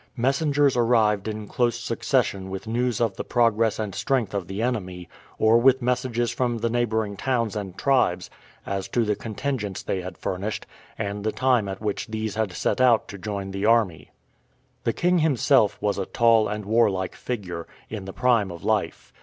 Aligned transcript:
Messengers 0.17 0.75
arrived 0.75 1.27
in 1.27 1.47
close 1.47 1.77
succession 1.79 2.49
with 2.49 2.65
news 2.65 2.99
of 2.99 3.17
the 3.17 3.23
progress 3.23 3.77
and 3.77 3.93
strength 3.93 4.33
of 4.33 4.47
the 4.47 4.59
enemy, 4.59 5.07
or 5.37 5.59
with 5.59 5.79
messages 5.79 6.31
from 6.31 6.57
the 6.57 6.71
neighboring 6.71 7.15
towns 7.15 7.55
and 7.55 7.77
tribes 7.77 8.27
as 8.65 8.87
to 8.87 9.03
the 9.05 9.15
contingents 9.15 9.83
they 9.83 10.01
had 10.01 10.17
furnished, 10.17 10.65
and 10.97 11.23
the 11.23 11.31
time 11.31 11.69
at 11.69 11.81
which 11.81 12.07
these 12.07 12.33
had 12.33 12.51
set 12.51 12.81
out 12.81 13.07
to 13.09 13.19
join 13.19 13.51
the 13.51 13.67
army. 13.67 14.09
The 14.85 14.93
king 14.93 15.19
himself 15.19 15.79
was 15.79 15.99
a 15.99 16.07
tall 16.07 16.47
and 16.47 16.65
warlike 16.65 17.13
figure, 17.13 17.67
in 17.87 18.05
the 18.05 18.13
prime 18.13 18.49
of 18.49 18.63
life. 18.63 19.13